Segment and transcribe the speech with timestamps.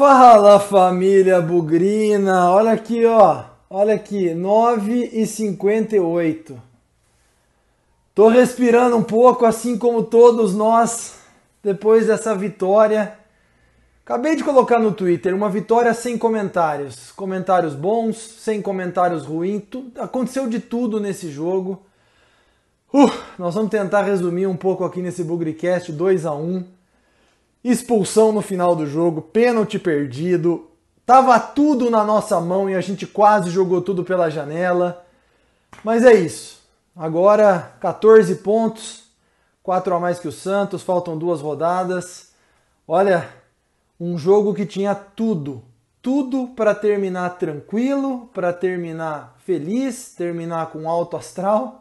[0.00, 6.62] Fala família bugrina, olha aqui ó, olha aqui, 9 e 58
[8.14, 11.18] Tô respirando um pouco assim como todos nós
[11.62, 13.12] depois dessa vitória.
[14.02, 19.64] Acabei de colocar no Twitter uma vitória sem comentários, comentários bons, sem comentários ruins,
[19.98, 21.82] aconteceu de tudo nesse jogo.
[22.90, 26.79] Uh, nós vamos tentar resumir um pouco aqui nesse Bugrecast 2 a 1
[27.62, 30.70] expulsão no final do jogo, pênalti perdido,
[31.04, 35.04] tava tudo na nossa mão e a gente quase jogou tudo pela janela.
[35.84, 36.60] Mas é isso.
[36.96, 39.04] Agora 14 pontos,
[39.62, 42.32] 4 a mais que o Santos, faltam duas rodadas.
[42.86, 43.28] Olha,
[43.98, 45.62] um jogo que tinha tudo,
[46.02, 51.79] tudo para terminar tranquilo, para terminar feliz, terminar com alto astral.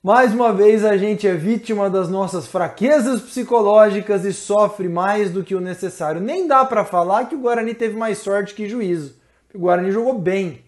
[0.00, 5.42] Mais uma vez a gente é vítima das nossas fraquezas psicológicas e sofre mais do
[5.42, 6.20] que o necessário.
[6.20, 9.16] Nem dá para falar que o Guarani teve mais sorte que juízo.
[9.52, 10.62] O Guarani jogou bem,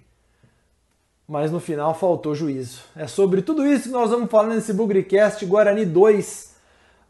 [1.28, 2.80] mas no final faltou juízo.
[2.96, 6.52] É sobre tudo isso que nós vamos falar nesse Bugrecast Guarani 2,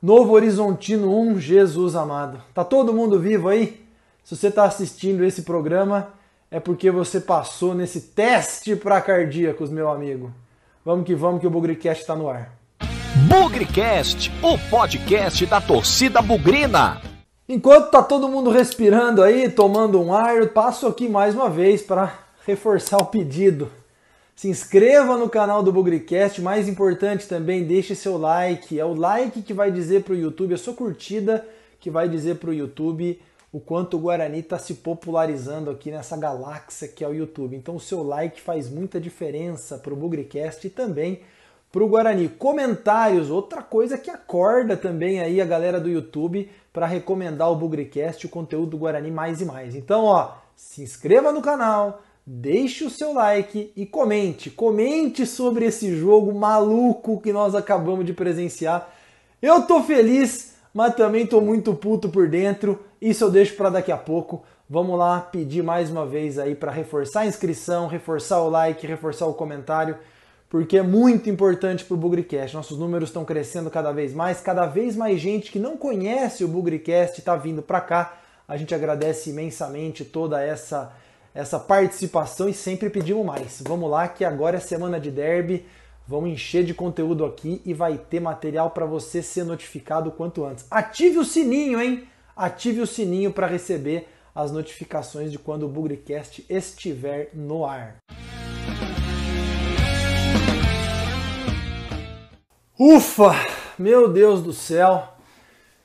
[0.03, 2.43] Novo Horizontino 1, Jesus amado.
[2.53, 3.83] Tá todo mundo vivo aí?
[4.23, 6.13] Se você está assistindo esse programa,
[6.51, 10.31] é porque você passou nesse teste para cardíacos, meu amigo.
[10.83, 12.53] Vamos que vamos que o Bugrecast está no ar.
[13.29, 17.03] Bugrecast, o podcast da torcida bugrina.
[17.47, 21.83] Enquanto tá todo mundo respirando aí, tomando um ar, eu passo aqui mais uma vez
[21.83, 23.71] para reforçar o pedido.
[24.35, 28.81] Se inscreva no canal do Bugrecast, mais importante também, deixe seu like.
[28.81, 31.47] É o like que vai dizer para o YouTube, a sua curtida
[31.79, 33.21] que vai dizer para o YouTube
[33.53, 37.57] o quanto o Guarani está se popularizando aqui nessa galáxia que é o YouTube.
[37.57, 41.21] Então o seu like faz muita diferença para o Bugrecast e também
[41.73, 42.29] para o Guarani.
[42.29, 48.27] Comentários, outra coisa que acorda também aí a galera do YouTube para recomendar o Bugrecast,
[48.27, 49.75] o conteúdo do Guarani mais e mais.
[49.75, 54.51] Então, ó, se inscreva no canal, deixe o seu like e comente.
[54.51, 58.89] Comente sobre esse jogo maluco que nós acabamos de presenciar.
[59.43, 63.91] Eu tô feliz, mas também tô muito puto por dentro isso eu deixo para daqui
[63.91, 64.45] a pouco.
[64.69, 69.27] Vamos lá pedir mais uma vez aí para reforçar a inscrição, reforçar o like, reforçar
[69.27, 69.97] o comentário,
[70.51, 72.55] porque é muito importante para o Bugrecast.
[72.55, 76.49] Nossos números estão crescendo cada vez mais, cada vez mais gente que não conhece o
[76.49, 78.19] Bugrecast está vindo para cá.
[78.47, 80.93] A gente agradece imensamente toda essa
[81.33, 83.63] essa participação e sempre pedimos mais.
[83.65, 85.65] Vamos lá que agora é semana de derby.
[86.11, 90.67] Vamos encher de conteúdo aqui e vai ter material para você ser notificado quanto antes.
[90.69, 92.09] Ative o sininho, hein?
[92.35, 97.99] ative o sininho para receber as notificações de quando o Bugrecast estiver no ar.
[102.77, 103.31] Ufa!
[103.79, 105.15] Meu Deus do céu!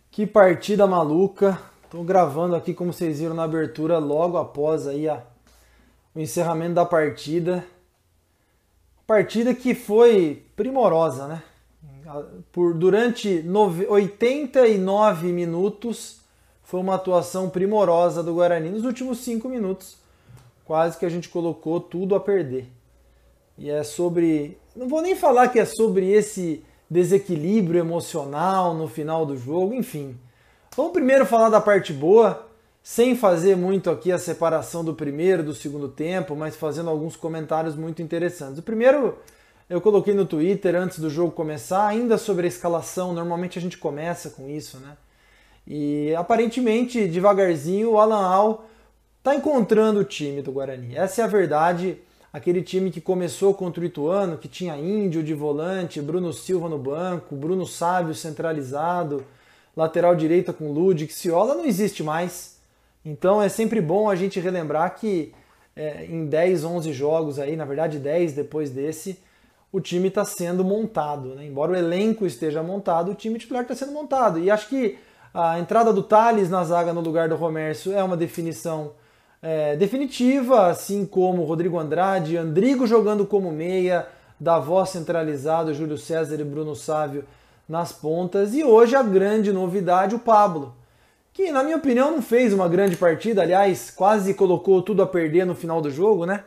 [0.09, 1.59] Que partida maluca!
[1.83, 5.21] Estou gravando aqui, como vocês viram na abertura, logo após aí a,
[6.15, 7.63] o encerramento da partida.
[9.07, 11.43] Partida que foi primorosa, né?
[12.51, 13.43] Por durante
[13.87, 16.21] 89 minutos
[16.63, 19.97] foi uma atuação primorosa do Guarani nos últimos cinco minutos.
[20.65, 22.67] Quase que a gente colocou tudo a perder.
[23.57, 24.57] E é sobre.
[24.75, 30.17] Não vou nem falar que é sobre esse desequilíbrio emocional no final do jogo, enfim.
[30.75, 32.47] Vamos primeiro falar da parte boa,
[32.87, 37.75] sem fazer muito aqui a separação do primeiro do segundo tempo, mas fazendo alguns comentários
[37.75, 38.59] muito interessantes.
[38.59, 39.17] O primeiro
[39.67, 43.11] eu coloquei no Twitter antes do jogo começar, ainda sobre a escalação.
[43.11, 44.95] Normalmente a gente começa com isso, né?
[45.65, 48.65] E aparentemente, devagarzinho, o Alan Al
[49.17, 50.95] está encontrando o time do Guarani.
[50.95, 51.97] Essa é a verdade.
[52.31, 56.77] Aquele time que começou contra o Ituano, que tinha Índio de volante, Bruno Silva no
[56.77, 59.25] banco, Bruno Sávio centralizado,
[59.75, 62.54] lateral direita com Ludic, Ciola, não existe mais.
[63.05, 65.31] Então é sempre bom a gente relembrar que
[65.75, 69.19] é, em 10, 11 jogos aí, na verdade 10 depois desse,
[69.71, 71.35] o time está sendo montado.
[71.35, 71.45] Né?
[71.45, 74.39] Embora o elenco esteja montado, o time titular está sendo montado.
[74.39, 74.97] E acho que
[75.33, 78.93] a entrada do Thales na zaga no lugar do Romércio é uma definição
[79.41, 84.07] é, definitiva, assim como Rodrigo Andrade, Andrigo jogando como meia,
[84.39, 87.25] Davó centralizado, Júlio César e Bruno Sávio
[87.67, 88.53] nas pontas.
[88.53, 90.73] E hoje a grande novidade, o Pablo,
[91.35, 95.45] que na minha opinião não fez uma grande partida, aliás, quase colocou tudo a perder
[95.45, 96.45] no final do jogo, né?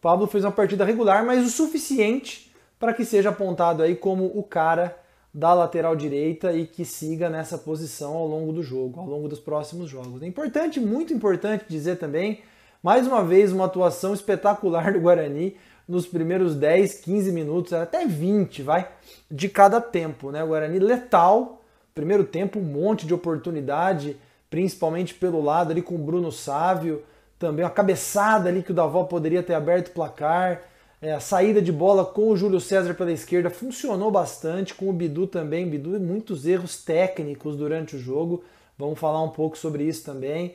[0.00, 2.50] Pablo fez uma partida regular, mas o suficiente
[2.80, 4.96] para que seja apontado aí como o cara
[5.34, 9.38] da lateral direita e que siga nessa posição ao longo do jogo, ao longo dos
[9.38, 10.22] próximos jogos.
[10.22, 12.40] É importante, muito importante dizer também,
[12.82, 18.62] mais uma vez, uma atuação espetacular do Guarani nos primeiros 10, 15 minutos, até 20,
[18.62, 18.88] vai,
[19.30, 20.42] de cada tempo, né?
[20.42, 21.61] O Guarani letal,
[21.94, 24.16] primeiro tempo, um monte de oportunidade,
[24.48, 27.02] principalmente pelo lado ali com o Bruno Sávio,
[27.38, 30.62] também uma cabeçada ali que o Davó poderia ter aberto o placar.
[31.00, 34.92] É, a saída de bola com o Júlio César pela esquerda funcionou bastante, com o
[34.92, 35.68] Bidu também.
[35.68, 38.44] Bidu, muitos erros técnicos durante o jogo.
[38.78, 40.54] Vamos falar um pouco sobre isso também.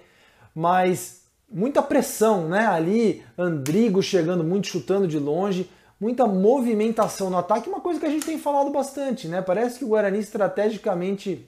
[0.55, 2.65] Mas muita pressão, né?
[2.65, 5.69] Ali, Andrigo chegando muito, chutando de longe,
[5.99, 9.41] muita movimentação no ataque, uma coisa que a gente tem falado bastante, né?
[9.41, 11.47] Parece que o Guarani estrategicamente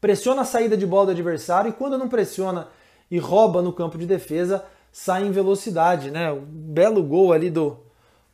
[0.00, 2.68] pressiona a saída de bola do adversário e quando não pressiona
[3.10, 6.32] e rouba no campo de defesa, sai em velocidade, né?
[6.32, 7.78] Um belo gol ali do,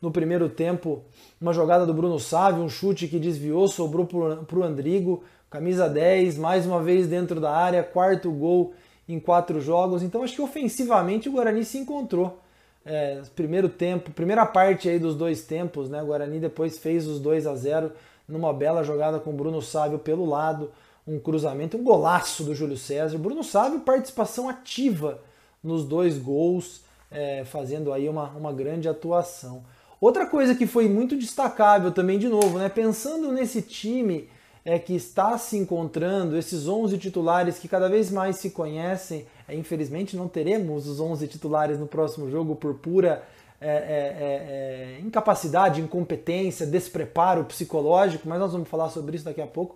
[0.01, 1.03] no primeiro tempo,
[1.39, 6.37] uma jogada do Bruno Sávio, um chute que desviou, sobrou para o Andrigo, camisa 10,
[6.37, 8.73] mais uma vez dentro da área, quarto gol
[9.07, 10.01] em quatro jogos.
[10.01, 12.39] Então acho que ofensivamente o Guarani se encontrou.
[12.85, 16.01] É, primeiro tempo, primeira parte aí dos dois tempos, né?
[16.01, 17.91] O Guarani depois fez os 2 a 0
[18.27, 20.71] numa bela jogada com o Bruno Sávio pelo lado,
[21.07, 23.17] um cruzamento, um golaço do Júlio César.
[23.17, 25.19] Bruno Sávio, participação ativa
[25.63, 26.81] nos dois gols,
[27.11, 29.63] é, fazendo aí uma, uma grande atuação.
[29.99, 34.29] Outra coisa que foi muito destacável também, de novo, né, pensando nesse time
[34.63, 39.55] é, que está se encontrando, esses 11 titulares que cada vez mais se conhecem, é,
[39.55, 43.23] infelizmente não teremos os 11 titulares no próximo jogo por pura
[43.61, 49.41] é, é, é, é, incapacidade, incompetência, despreparo psicológico, mas nós vamos falar sobre isso daqui
[49.41, 49.75] a pouco.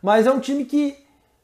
[0.00, 0.96] Mas é um time que,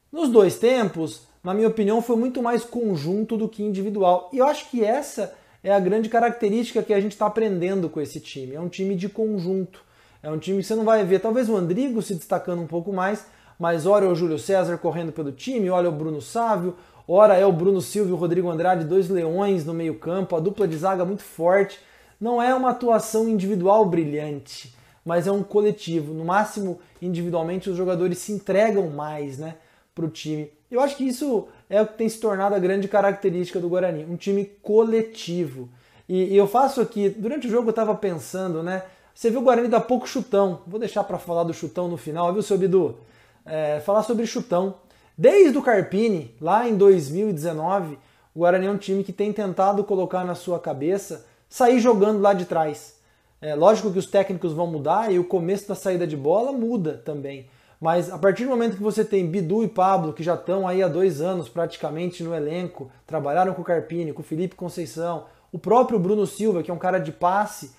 [0.09, 4.29] nos dois tempos, na minha opinião, foi muito mais conjunto do que individual.
[4.31, 7.99] E eu acho que essa é a grande característica que a gente está aprendendo com
[7.99, 8.55] esse time.
[8.55, 9.83] É um time de conjunto.
[10.23, 12.93] É um time que você não vai ver, talvez o Andrigo se destacando um pouco
[12.93, 13.25] mais,
[13.57, 16.75] mas ora é o Júlio César correndo pelo time, olha é o Bruno Sávio,
[17.07, 20.67] ora é o Bruno Silva e o Rodrigo Andrade, dois leões no meio-campo, a dupla
[20.67, 21.79] de zaga muito forte.
[22.19, 26.13] Não é uma atuação individual brilhante, mas é um coletivo.
[26.13, 29.55] No máximo, individualmente, os jogadores se entregam mais né,
[29.95, 30.51] para o time.
[30.69, 34.05] Eu acho que isso é o que tem se tornado a grande característica do Guarani,
[34.05, 35.67] um time coletivo.
[36.07, 38.83] E, e eu faço aqui, durante o jogo eu estava pensando, né?
[39.13, 40.61] Você viu o Guarani dar pouco chutão.
[40.65, 42.97] Vou deixar para falar do chutão no final, viu, seu Bidu?
[43.45, 44.75] É, falar sobre chutão.
[45.17, 47.97] Desde o Carpini, lá em 2019,
[48.33, 52.33] o Guarani é um time que tem tentado colocar na sua cabeça sair jogando lá
[52.33, 52.99] de trás.
[53.41, 57.01] É lógico que os técnicos vão mudar e o começo da saída de bola muda
[57.03, 57.47] também.
[57.79, 60.83] Mas a partir do momento que você tem Bidu e Pablo, que já estão aí
[60.83, 65.57] há dois anos praticamente no elenco, trabalharam com o Carpini, com o Felipe Conceição, o
[65.57, 67.71] próprio Bruno Silva, que é um cara de passe,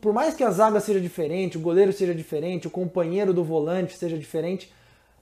[0.00, 3.96] por mais que a zaga seja diferente, o goleiro seja diferente, o companheiro do volante
[3.96, 4.72] seja diferente,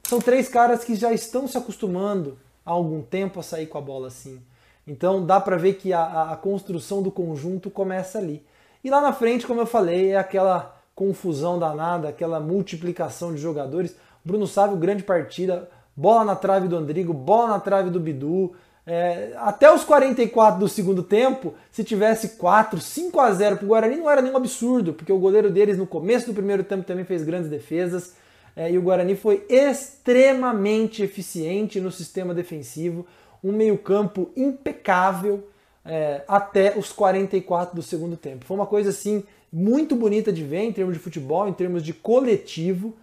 [0.05, 3.81] são três caras que já estão se acostumando há algum tempo a sair com a
[3.81, 4.41] bola assim.
[4.87, 8.45] Então dá para ver que a, a construção do conjunto começa ali.
[8.83, 13.97] E lá na frente, como eu falei, é aquela confusão danada, aquela multiplicação de jogadores.
[14.25, 18.55] Bruno Sávio, grande partida, bola na trave do Andrigo, bola na trave do Bidu.
[18.93, 23.69] É, até os 44 do segundo tempo, se tivesse 4, 5 a 0 para o
[23.69, 27.05] Guarani, não era nenhum absurdo, porque o goleiro deles no começo do primeiro tempo também
[27.05, 28.15] fez grandes defesas.
[28.57, 33.07] É, e o Guarani foi extremamente eficiente no sistema defensivo,
[33.45, 35.47] um meio-campo impecável
[35.85, 38.45] é, até os 44 do segundo tempo.
[38.45, 39.23] Foi uma coisa assim
[39.53, 42.97] muito bonita de ver em termos de futebol, em termos de coletivo.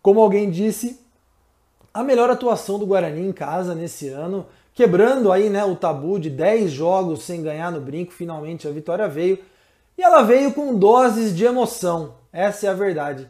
[0.00, 0.98] Como alguém disse,
[1.92, 6.28] a melhor atuação do Guarani em casa nesse ano, quebrando aí né, o tabu de
[6.28, 9.38] 10 jogos sem ganhar no brinco, finalmente a vitória veio.
[9.96, 13.28] E ela veio com doses de emoção, essa é a verdade.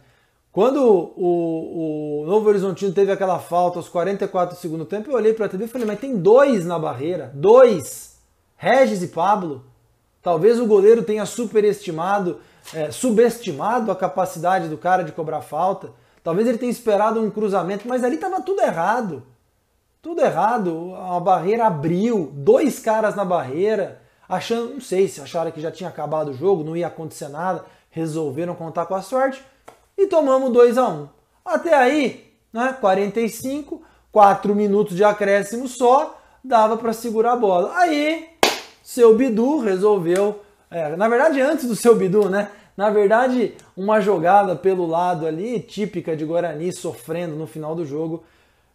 [0.51, 5.35] Quando o, o Novo Horizontino teve aquela falta aos 44 do segundo tempo, eu olhei
[5.35, 8.19] para a TV e falei, mas tem dois na barreira, dois,
[8.57, 9.65] Regis e Pablo.
[10.23, 12.41] Talvez o goleiro tenha superestimado
[12.73, 15.91] é, subestimado a capacidade do cara de cobrar falta.
[16.23, 19.23] Talvez ele tenha esperado um cruzamento, mas ali estava tudo errado.
[20.05, 20.95] Tudo errado.
[20.97, 25.89] A barreira abriu, dois caras na barreira, achando, não sei se acharam que já tinha
[25.89, 29.43] acabado o jogo, não ia acontecer nada, resolveram contar com a sorte
[29.97, 31.09] e tomamos 2 a 1 um.
[31.43, 33.81] Até aí, né, 45,
[34.13, 37.73] 4 minutos de acréscimo só, dava para segurar a bola.
[37.75, 38.29] Aí,
[38.83, 40.39] seu Bidu resolveu
[40.71, 42.51] é, na verdade, antes do seu Bidu, né?
[42.77, 48.23] Na verdade, uma jogada pelo lado ali, típica de Guarani, sofrendo no final do jogo.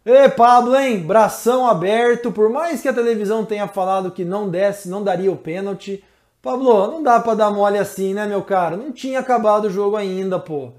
[0.04, 1.00] Ê, Pablo, hein?
[1.00, 2.32] Bração aberto.
[2.32, 6.02] Por mais que a televisão tenha falado que não desce, não daria o pênalti.
[6.40, 8.76] Pablo, não dá pra dar mole assim, né, meu cara?
[8.76, 10.72] Não tinha acabado o jogo ainda, pô.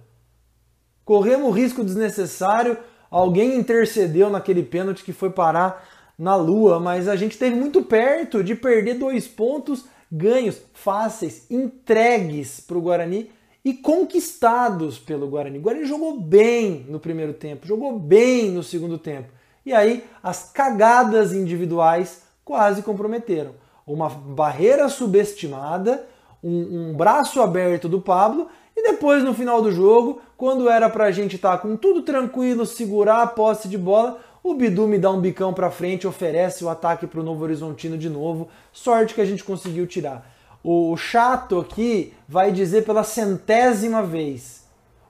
[1.05, 2.77] Corremos risco desnecessário.
[3.11, 5.87] Alguém intercedeu naquele pênalti que foi parar
[6.17, 12.59] na lua, mas a gente esteve muito perto de perder dois pontos ganhos fáceis, entregues
[12.59, 13.31] para o Guarani
[13.63, 15.59] e conquistados pelo Guarani.
[15.59, 19.29] O Guarani jogou bem no primeiro tempo, jogou bem no segundo tempo.
[19.65, 23.53] E aí as cagadas individuais quase comprometeram.
[23.85, 26.05] Uma barreira subestimada,
[26.43, 31.11] um, um braço aberto do Pablo e depois no final do jogo, quando era pra
[31.11, 35.11] gente estar tá com tudo tranquilo, segurar a posse de bola, o Bidu me dá
[35.11, 38.49] um bicão para frente, oferece o ataque para o Novo Horizontino de novo.
[38.73, 40.27] Sorte que a gente conseguiu tirar.
[40.63, 44.63] O chato aqui vai dizer pela centésima vez: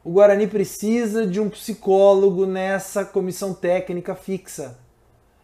[0.03, 4.79] o Guarani precisa de um psicólogo nessa comissão técnica fixa.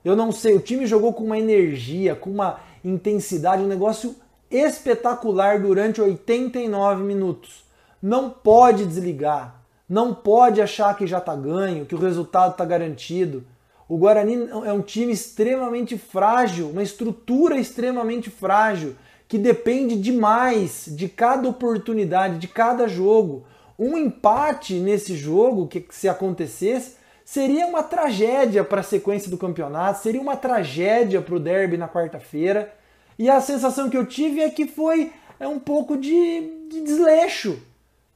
[0.05, 4.15] Eu não sei, o time jogou com uma energia, com uma intensidade, um negócio
[4.49, 7.65] espetacular durante 89 minutos.
[8.01, 13.43] Não pode desligar, não pode achar que já está ganho, que o resultado está garantido.
[13.89, 18.95] O Guarani é um time extremamente frágil, uma estrutura extremamente frágil,
[19.27, 23.45] que depende demais de cada oportunidade, de cada jogo.
[23.77, 30.01] Um empate nesse jogo, que se acontecesse, seria uma tragédia para a sequência do campeonato,
[30.01, 32.73] seria uma tragédia para o derby na quarta-feira.
[33.19, 37.61] E a sensação que eu tive é que foi é um pouco de, de desleixo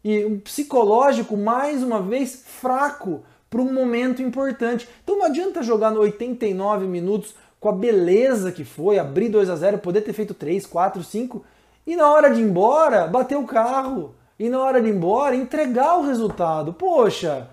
[0.03, 4.88] e um psicológico, mais uma vez, fraco para um momento importante.
[5.03, 9.56] Então não adianta jogar no 89 minutos com a beleza que foi, abrir 2 a
[9.56, 11.46] 0 poder ter feito 3, 4, 5
[11.86, 14.15] e na hora de ir embora, bater o carro.
[14.39, 16.74] E na hora de ir embora, entregar o resultado.
[16.74, 17.48] Poxa,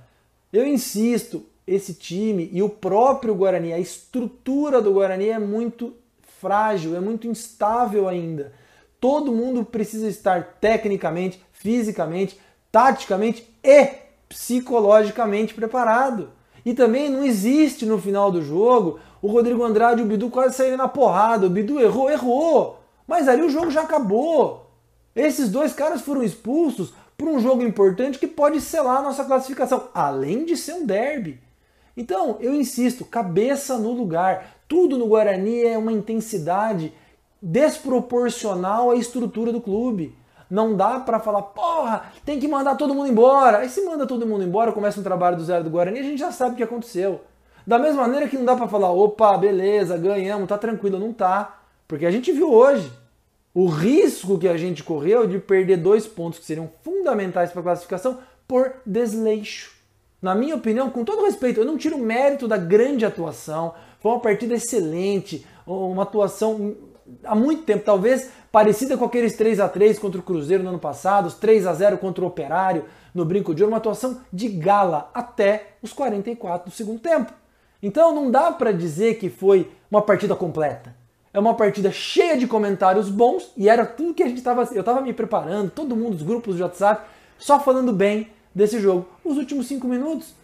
[0.51, 5.95] eu insisto, esse time e o próprio Guarani, a estrutura do Guarani é muito
[6.41, 8.55] frágil, é muito instável ainda.
[8.99, 12.41] Todo mundo precisa estar tecnicamente, fisicamente,
[12.73, 13.91] taticamente e
[14.27, 16.31] psicologicamente preparado.
[16.65, 20.57] E também não existe no final do jogo o Rodrigo Andrade e o Bidu quase
[20.57, 21.47] saírem na porrada.
[21.47, 22.79] O Bidu errou, errou.
[23.07, 24.67] Mas ali o jogo já acabou.
[25.15, 29.89] Esses dois caras foram expulsos por um jogo importante que pode selar a nossa classificação,
[29.93, 31.41] além de ser um derby.
[31.97, 34.61] Então, eu insisto, cabeça no lugar.
[34.69, 36.93] Tudo no Guarani é uma intensidade
[37.43, 40.17] desproporcional à estrutura do clube.
[40.49, 43.59] Não dá para falar, porra, tem que mandar todo mundo embora.
[43.59, 46.19] Aí se manda todo mundo embora, começa um trabalho do zero do Guarani, a gente
[46.19, 47.21] já sabe o que aconteceu.
[47.69, 50.99] Da mesma maneira que não dá para falar, opa, beleza, ganhamos, tá tranquilo.
[50.99, 51.61] Não tá.
[51.87, 52.91] Porque a gente viu hoje
[53.53, 57.65] o risco que a gente correu de perder dois pontos que seriam fundamentais para a
[57.65, 59.77] classificação por desleixo.
[60.23, 63.75] Na minha opinião, com todo respeito, eu não tiro mérito da grande atuação.
[64.01, 66.75] Foi uma partida excelente, uma atuação
[67.23, 70.79] há muito tempo, talvez parecida com aqueles 3 a 3 contra o Cruzeiro no ano
[70.79, 74.49] passado, os 3 a 0 contra o Operário no Brinco de Ouro, uma atuação de
[74.49, 77.31] gala até os 44 do segundo tempo.
[77.83, 80.95] Então não dá para dizer que foi uma partida completa.
[81.33, 84.69] É uma partida cheia de comentários bons e era tudo que a gente estava.
[84.73, 87.07] Eu estava me preparando, todo mundo, os grupos de WhatsApp,
[87.39, 89.07] só falando bem desse jogo.
[89.25, 90.35] Os últimos cinco minutos,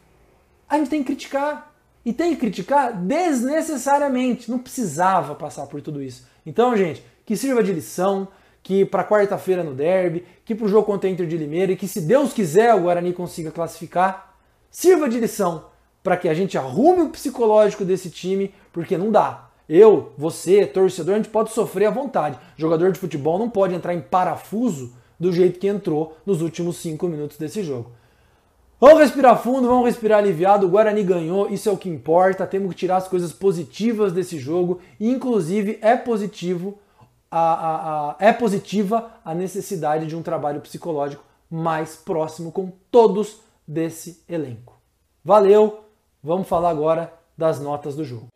[0.69, 1.73] a gente tem que criticar.
[2.05, 4.51] E tem que criticar desnecessariamente.
[4.51, 6.27] Não precisava passar por tudo isso.
[6.45, 8.29] Então, gente, que sirva de lição,
[8.63, 11.77] que para quarta-feira no derby, que para o jogo contra a Inter de Limeira e
[11.77, 14.37] que se Deus quiser o Guarani consiga classificar,
[14.71, 15.65] sirva de lição
[16.05, 19.49] para que a gente arrume o psicológico desse time, porque não dá.
[19.67, 22.39] Eu, você, torcedor, a gente pode sofrer à vontade.
[22.57, 27.09] Jogador de futebol não pode entrar em parafuso do jeito que entrou nos últimos cinco
[27.09, 27.91] minutos desse jogo.
[28.79, 30.67] Vamos respirar fundo, vamos respirar aliviado.
[30.67, 32.47] O Guarani ganhou, isso é o que importa.
[32.47, 34.81] Temos que tirar as coisas positivas desse jogo.
[35.01, 36.79] Inclusive, é positivo
[37.31, 43.41] a, a, a, é positiva a necessidade de um trabalho psicológico mais próximo com todos
[43.67, 44.79] desse elenco.
[45.25, 45.84] Valeu!
[46.27, 48.29] Vamos falar agora das notas do jogo.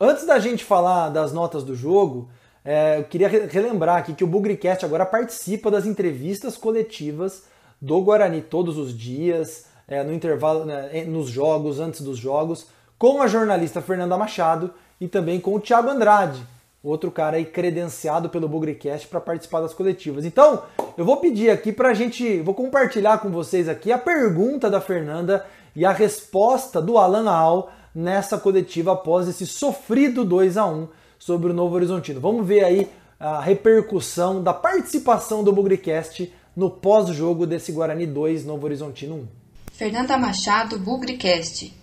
[0.00, 2.30] Antes da gente falar das notas do jogo,
[2.64, 7.44] é, eu queria relembrar aqui que o Bugricast agora participa das entrevistas coletivas
[7.78, 13.20] do Guarani todos os dias, é, no intervalo, né, nos jogos, antes dos jogos, com
[13.20, 16.40] a jornalista Fernanda Machado e também com o Thiago Andrade,
[16.82, 20.24] outro cara aí credenciado pelo Bugricast para participar das coletivas.
[20.24, 20.62] Então,
[20.96, 24.80] eu vou pedir aqui para a gente, vou compartilhar com vocês aqui a pergunta da
[24.80, 25.44] Fernanda
[25.76, 31.50] e a resposta do Alan Al nessa coletiva após esse sofrido 2 a 1 sobre
[31.50, 32.20] o Novo Horizontino.
[32.20, 38.64] Vamos ver aí a repercussão da participação do Bugricast no pós-jogo desse Guarani 2 Novo
[38.64, 39.28] Horizontino 1.
[39.72, 41.74] Fernanda Machado, Bugricast.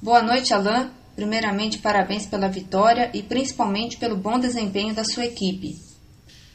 [0.00, 1.01] Boa noite, Alain.
[1.14, 5.76] Primeiramente, parabéns pela vitória e principalmente pelo bom desempenho da sua equipe.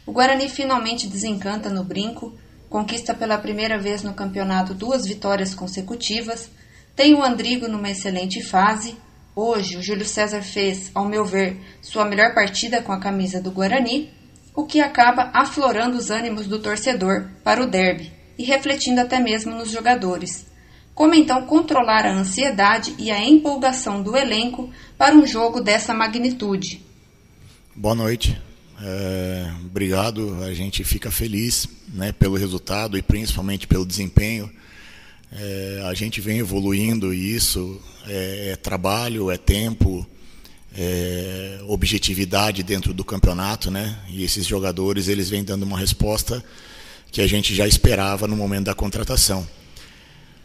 [0.06, 2.34] O Guarani finalmente desencanta no brinco,
[2.70, 6.50] conquista pela primeira vez no campeonato duas vitórias consecutivas
[6.98, 8.98] tem o Andrigo numa excelente fase.
[9.36, 13.52] Hoje, o Júlio César fez, ao meu ver, sua melhor partida com a camisa do
[13.52, 14.12] Guarani,
[14.56, 19.54] o que acaba aflorando os ânimos do torcedor para o derby e refletindo até mesmo
[19.54, 20.48] nos jogadores.
[20.98, 26.82] Como então controlar a ansiedade e a empolgação do elenco para um jogo dessa magnitude?
[27.75, 28.36] Boa noite.
[28.82, 30.44] É, obrigado.
[30.44, 34.51] A gente fica feliz né, pelo resultado e principalmente pelo desempenho.
[35.32, 40.04] É, a gente vem evoluindo e isso é, é trabalho, é tempo,
[40.75, 44.00] é objetividade dentro do campeonato, né?
[44.10, 46.44] E esses jogadores eles vêm dando uma resposta
[47.12, 49.48] que a gente já esperava no momento da contratação.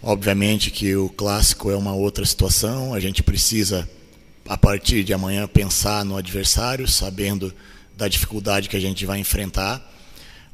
[0.04, 3.88] Obviamente que o clássico é uma outra situação, a gente precisa
[4.49, 7.54] a partir de amanhã pensar no adversário, sabendo
[7.97, 9.80] da dificuldade que a gente vai enfrentar,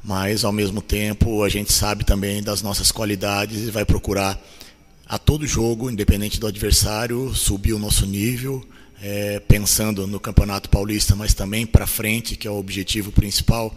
[0.03, 4.39] mas ao mesmo tempo a gente sabe também das nossas qualidades e vai procurar
[5.07, 8.63] a todo jogo, independente do adversário, subir o nosso nível,
[9.01, 13.75] é, pensando no Campeonato Paulista, mas também para frente, que é o objetivo principal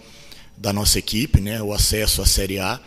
[0.55, 2.79] da nossa equipe, né, o acesso à Série A.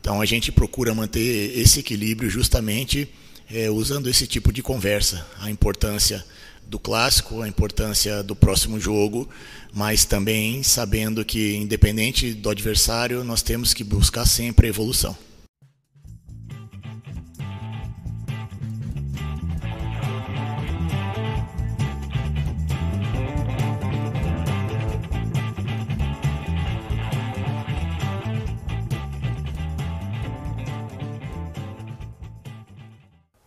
[0.00, 3.08] Então a gente procura manter esse equilíbrio justamente
[3.50, 6.24] é, usando esse tipo de conversa, a importância
[6.66, 9.28] do clássico, a importância do próximo jogo,
[9.72, 15.16] mas também sabendo que, independente do adversário, nós temos que buscar sempre a evolução.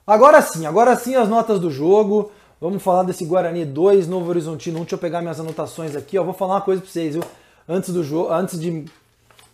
[0.05, 2.31] Agora sim, agora sim as notas do jogo.
[2.59, 4.81] Vamos falar desse Guarani 2, Novo Horizontino 1.
[4.81, 6.17] Deixa eu pegar minhas anotações aqui.
[6.17, 6.23] Ó.
[6.23, 7.23] Vou falar uma coisa para vocês, viu?
[7.67, 8.85] Antes do jogo, antes de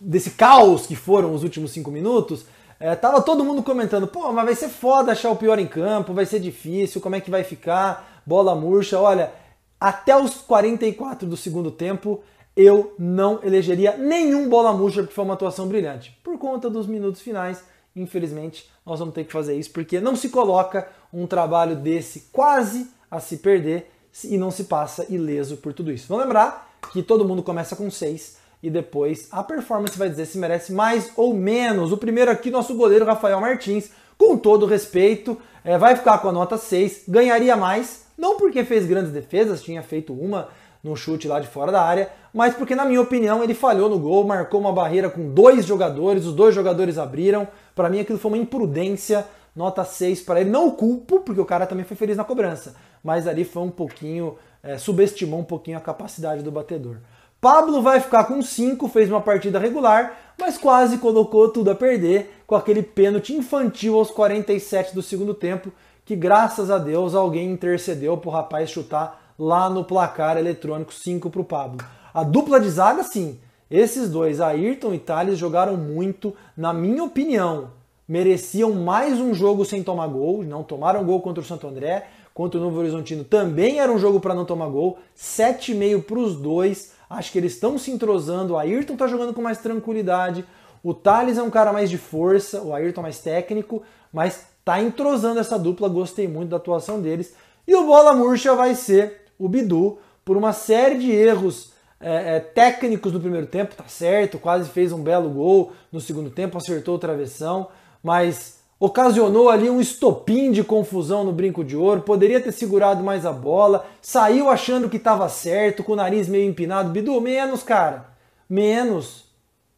[0.00, 2.44] desse caos que foram os últimos cinco minutos,
[2.78, 6.14] é, tava todo mundo comentando, pô, mas vai ser foda achar o pior em campo,
[6.14, 8.98] vai ser difícil, como é que vai ficar, bola murcha.
[8.98, 9.32] Olha,
[9.80, 12.22] até os 44 do segundo tempo,
[12.56, 16.16] eu não elegeria nenhum bola murcha porque foi uma atuação brilhante.
[16.22, 17.62] Por conta dos minutos finais,
[18.00, 22.88] infelizmente, nós vamos ter que fazer isso porque não se coloca um trabalho desse quase
[23.10, 23.90] a se perder
[24.24, 26.08] e não se passa ileso por tudo isso.
[26.08, 30.38] Vamos lembrar que todo mundo começa com 6 e depois a performance vai dizer se
[30.38, 31.92] merece mais ou menos.
[31.92, 36.32] O primeiro aqui, nosso goleiro Rafael Martins, com todo respeito, é, vai ficar com a
[36.32, 40.48] nota 6, ganharia mais, não porque fez grandes defesas, tinha feito uma
[40.88, 43.98] no chute lá de fora da área, mas porque, na minha opinião, ele falhou no
[43.98, 47.46] gol, marcou uma barreira com dois jogadores, os dois jogadores abriram.
[47.74, 50.50] Para mim, aquilo foi uma imprudência nota 6 para ele.
[50.50, 53.70] Não o culpo, porque o cara também foi feliz na cobrança, mas ali foi um
[53.70, 56.96] pouquinho, é, subestimou um pouquinho a capacidade do batedor.
[57.40, 62.42] Pablo vai ficar com 5, fez uma partida regular, mas quase colocou tudo a perder
[62.46, 65.72] com aquele pênalti infantil aos 47 do segundo tempo,
[66.04, 71.30] que graças a Deus alguém intercedeu para o rapaz chutar lá no placar eletrônico 5
[71.30, 71.86] para o Pablo.
[72.12, 73.38] A dupla de zaga, sim.
[73.70, 79.82] Esses dois, Ayrton e Thales, jogaram muito, na minha opinião mereciam mais um jogo sem
[79.82, 83.92] tomar gol, não tomaram gol contra o Santo André, contra o Novo Horizontino também era
[83.92, 87.90] um jogo para não tomar gol, 7,5 para os dois, acho que eles estão se
[87.90, 90.42] entrosando, o Ayrton está jogando com mais tranquilidade,
[90.82, 95.40] o Thales é um cara mais de força, o Ayrton mais técnico, mas tá entrosando
[95.40, 97.34] essa dupla, gostei muito da atuação deles,
[97.66, 102.40] e o Bola Murcha vai ser o Bidu, por uma série de erros é, é,
[102.40, 106.96] técnicos do primeiro tempo, tá certo, quase fez um belo gol no segundo tempo, acertou
[106.96, 107.68] o travessão,
[108.02, 113.26] mas ocasionou ali um estopim de confusão no brinco de ouro, poderia ter segurado mais
[113.26, 116.90] a bola, saiu achando que estava certo, com o nariz meio empinado.
[116.90, 118.06] Bidu, menos, cara,
[118.48, 119.26] menos.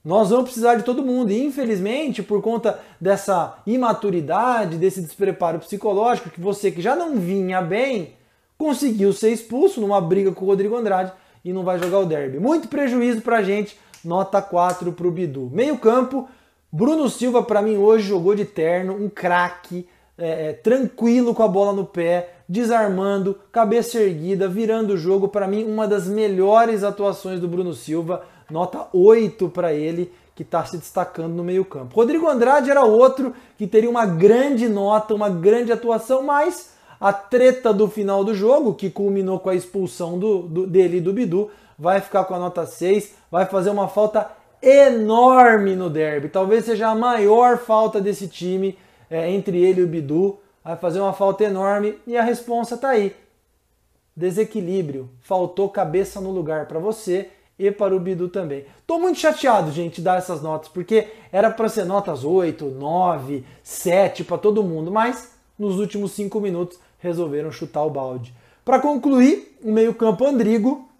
[0.04, 1.30] Nós vamos precisar de todo mundo.
[1.30, 7.60] E infelizmente, por conta dessa imaturidade, desse despreparo psicológico, que você que já não vinha
[7.60, 8.14] bem,
[8.60, 12.38] conseguiu ser expulso numa briga com o Rodrigo Andrade e não vai jogar o derby.
[12.38, 15.48] Muito prejuízo pra gente, nota 4 pro Bidu.
[15.50, 16.28] Meio campo,
[16.70, 21.48] Bruno Silva, para mim, hoje jogou de terno, um craque, é, é, tranquilo com a
[21.48, 25.28] bola no pé, desarmando, cabeça erguida, virando o jogo.
[25.28, 30.66] Para mim, uma das melhores atuações do Bruno Silva, nota 8 para ele, que está
[30.66, 31.96] se destacando no meio-campo.
[31.96, 37.72] Rodrigo Andrade era outro que teria uma grande nota, uma grande atuação, mas a treta
[37.72, 41.50] do final do jogo, que culminou com a expulsão do, do dele e do Bidu,
[41.78, 44.30] vai ficar com a nota 6, vai fazer uma falta
[44.62, 46.28] enorme no derby.
[46.28, 48.76] Talvez seja a maior falta desse time
[49.08, 50.38] é, entre ele e o Bidu.
[50.62, 53.16] Vai fazer uma falta enorme e a resposta está aí.
[54.14, 55.08] Desequilíbrio.
[55.22, 58.66] Faltou cabeça no lugar para você e para o Bidu também.
[58.86, 64.24] Tô muito chateado, gente, dar essas notas, porque era para ser notas 8, 9, 7
[64.24, 68.34] para todo mundo, mas nos últimos 5 minutos resolveram chutar o balde.
[68.64, 70.90] Para concluir, o meio-campo Andrigo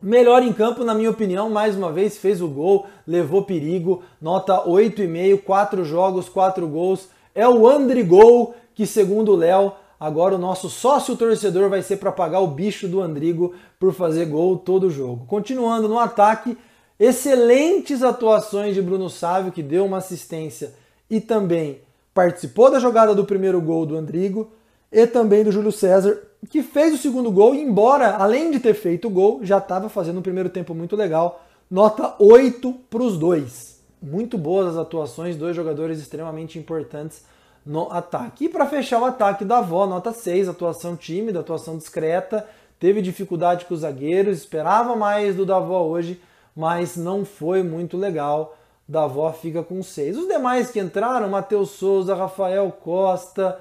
[0.00, 4.64] Melhor em campo, na minha opinião, mais uma vez fez o gol, levou perigo, nota
[4.64, 10.70] 8,5, 4 jogos, 4 gols, é o Andrigol, que segundo o Léo, agora o nosso
[10.70, 15.26] sócio torcedor vai ser para pagar o bicho do Andrigo por fazer gol todo jogo.
[15.26, 16.56] Continuando no ataque,
[16.96, 20.74] excelentes atuações de Bruno Sávio, que deu uma assistência
[21.10, 21.80] e também
[22.14, 24.48] participou da jogada do primeiro gol do Andrigo,
[24.90, 29.08] e também do Júlio César, que fez o segundo gol, embora, além de ter feito
[29.08, 31.44] o gol, já estava fazendo um primeiro tempo muito legal.
[31.70, 33.80] Nota 8 para os dois.
[34.00, 37.24] Muito boas as atuações, dois jogadores extremamente importantes
[37.66, 38.46] no ataque.
[38.46, 42.46] E para fechar o ataque da avó, nota 6, atuação tímida, atuação discreta,
[42.78, 46.20] teve dificuldade com os zagueiros, esperava mais do Davó hoje,
[46.56, 48.56] mas não foi muito legal.
[48.88, 50.16] Davó fica com 6.
[50.16, 53.60] Os demais que entraram, Matheus Souza, Rafael Costa,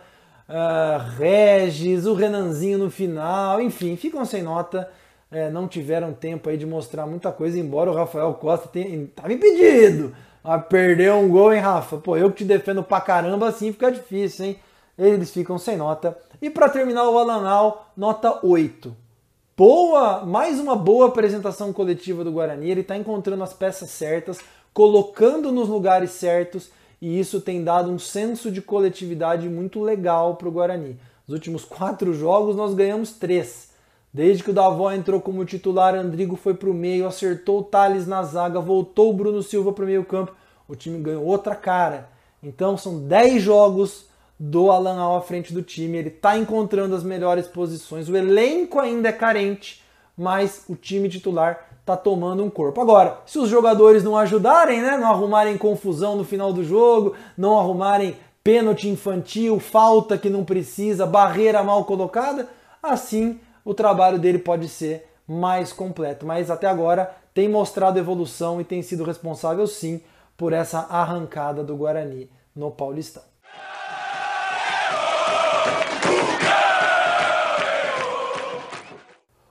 [0.49, 4.89] uh, Regis, o Renanzinho no final, enfim, ficam sem nota.
[5.29, 9.33] É, não tiveram tempo aí de mostrar muita coisa, embora o Rafael Costa tenha estava
[9.33, 10.15] impedido.
[10.41, 11.97] Ah, perdeu um gol, hein, Rafa?
[11.97, 14.59] Pô, eu que te defendo pra caramba, assim fica difícil, hein?
[14.97, 16.17] Eles ficam sem nota.
[16.41, 18.95] E para terminar o Alanal, nota 8.
[19.57, 22.69] Boa, mais uma boa apresentação coletiva do Guarani.
[22.69, 24.39] Ele está encontrando as peças certas,
[24.73, 30.47] colocando nos lugares certos e isso tem dado um senso de coletividade muito legal para
[30.47, 30.97] o Guarani.
[31.27, 33.67] Nos últimos quatro jogos nós ganhamos três.
[34.13, 38.07] Desde que o Davó entrou como titular, Andrigo foi para o meio, acertou o Thales
[38.07, 40.33] na zaga, voltou o Bruno Silva para o meio campo,
[40.67, 42.09] o time ganhou outra cara.
[42.41, 44.07] Então são dez jogos
[44.39, 48.79] do Alan Al à frente do time, ele está encontrando as melhores posições, o elenco
[48.79, 49.83] ainda é carente,
[50.15, 52.81] mas o time titular tá tomando um corpo.
[52.81, 57.57] Agora, se os jogadores não ajudarem, né, não arrumarem confusão no final do jogo, não
[57.57, 62.47] arrumarem pênalti infantil, falta que não precisa, barreira mal colocada,
[62.83, 66.25] assim o trabalho dele pode ser mais completo.
[66.25, 70.01] Mas até agora tem mostrado evolução e tem sido responsável sim
[70.37, 73.23] por essa arrancada do Guarani no Paulistão.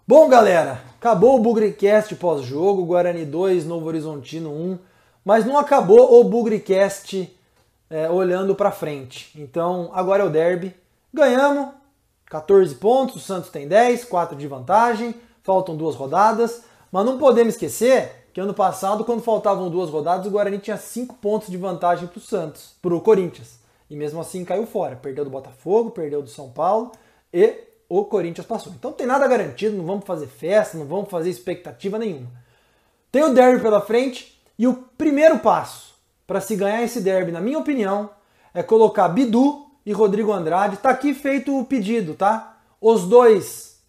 [0.09, 4.78] Bom, galera, Acabou o Bugrecast pós-jogo, Guarani 2, Novo Horizontino 1,
[5.24, 7.32] mas não acabou o Bugrecast
[7.88, 9.30] é, olhando para frente.
[9.40, 10.74] Então agora é o derby.
[11.14, 11.68] Ganhamos,
[12.24, 15.14] 14 pontos, o Santos tem 10, 4 de vantagem,
[15.44, 20.30] faltam duas rodadas, mas não podemos esquecer que ano passado, quando faltavam duas rodadas, o
[20.30, 23.60] Guarani tinha 5 pontos de vantagem para o Santos, para o Corinthians.
[23.88, 24.96] E mesmo assim caiu fora.
[24.96, 26.90] Perdeu do Botafogo, perdeu do São Paulo
[27.32, 28.72] e o Corinthians passou.
[28.72, 32.29] Então não tem nada garantido, não vamos fazer festa, não vamos fazer expectativa nenhuma.
[33.11, 35.94] Tem o derby pela frente e o primeiro passo
[36.27, 38.11] para se ganhar esse derby, na minha opinião,
[38.53, 40.79] é colocar Bidu e Rodrigo Andrade.
[40.79, 42.59] Tá aqui feito o pedido, tá?
[42.81, 43.81] Os dois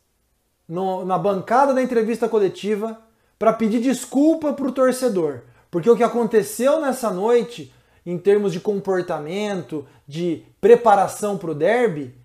[0.68, 3.00] no, na bancada da entrevista coletiva
[3.40, 7.74] para pedir desculpa para o torcedor, porque o que aconteceu nessa noite,
[8.06, 12.16] em termos de comportamento, de preparação para o derby,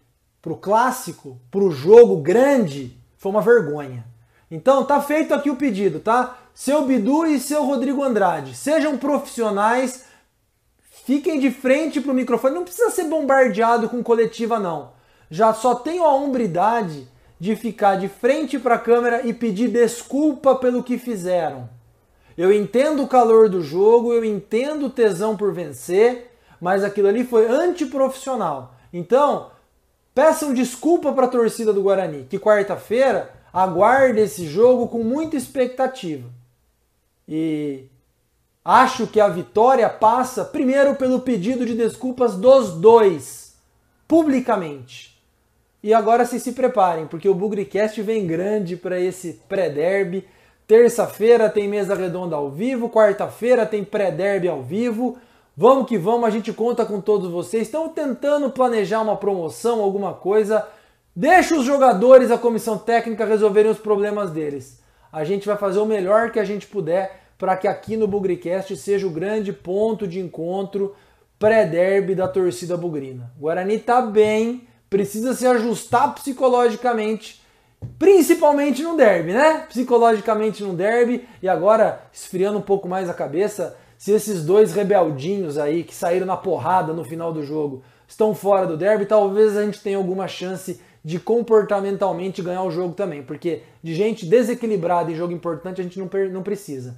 [0.43, 4.05] para o clássico, para o jogo grande, foi uma vergonha.
[4.51, 6.37] Então tá feito aqui o pedido, tá?
[6.53, 10.05] Seu Bidu e seu Rodrigo Andrade, sejam profissionais,
[11.07, 14.91] fiquem de frente para o microfone, não precisa ser bombardeado com coletiva não.
[15.31, 20.57] Já só tenho a hombridade de ficar de frente para a câmera e pedir desculpa
[20.57, 21.69] pelo que fizeram.
[22.37, 27.25] Eu entendo o calor do jogo, eu entendo o tesão por vencer, mas aquilo ali
[27.25, 28.75] foi antiprofissional.
[28.93, 29.51] Então,
[30.15, 36.29] Peçam desculpa para a torcida do Guarani, que quarta-feira aguarda esse jogo com muita expectativa.
[37.27, 37.87] E
[38.65, 43.55] acho que a vitória passa primeiro pelo pedido de desculpas dos dois,
[44.07, 45.13] publicamente.
[45.83, 50.29] E agora se se preparem, porque o Bugricast vem grande para esse pré-derby.
[50.67, 55.19] Terça-feira tem mesa redonda ao vivo, quarta-feira tem pré-derby ao vivo.
[55.57, 57.65] Vamos que vamos, a gente conta com todos vocês.
[57.65, 60.67] Estão tentando planejar uma promoção, alguma coisa.
[61.15, 64.81] Deixa os jogadores, a comissão técnica resolverem os problemas deles.
[65.13, 68.75] A gente vai fazer o melhor que a gente puder para que aqui no Bugricast
[68.77, 70.95] seja o grande ponto de encontro
[71.39, 73.31] pré-derby da torcida bugrina.
[73.37, 77.43] O Guarani tá bem, precisa se ajustar psicologicamente,
[77.99, 79.67] principalmente no derby, né?
[79.69, 85.57] Psicologicamente no derby e agora esfriando um pouco mais a cabeça, se esses dois rebeldinhos
[85.57, 89.65] aí que saíram na porrada no final do jogo estão fora do derby, talvez a
[89.65, 95.15] gente tenha alguma chance de comportamentalmente ganhar o jogo também, porque de gente desequilibrada em
[95.15, 96.97] jogo importante a gente não, não precisa.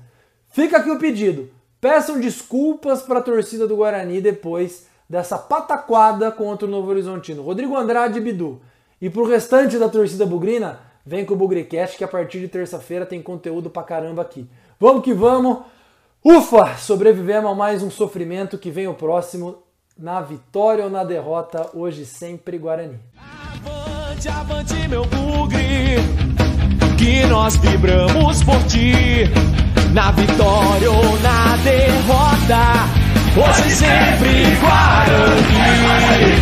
[0.48, 1.50] Fica aqui o pedido.
[1.78, 7.42] Peçam desculpas para a torcida do Guarani depois dessa pataquada contra o Novo Horizontino.
[7.42, 8.62] Rodrigo Andrade e Bidu.
[8.98, 13.04] E pro restante da torcida bugrina, vem com o Bugricast que a partir de terça-feira
[13.04, 14.48] tem conteúdo pra caramba aqui.
[14.80, 15.74] Vamos que vamos!
[16.26, 16.78] Ufa!
[16.78, 19.58] Sobrevivemos a mais um sofrimento que vem o próximo
[19.94, 22.98] na vitória ou na derrota, hoje sempre Guarani.
[23.14, 25.96] Avante, avante, meu bugre,
[26.96, 29.28] que nós vibramos por ti,
[29.92, 32.72] na vitória ou na derrota,
[33.36, 35.44] hoje sempre Guarani.
[35.60, 36.32] É Guarani,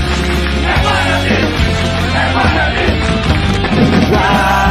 [0.65, 1.35] é Guarani,
[2.15, 2.87] é Guarani.
[4.11, 4.62] Guarani.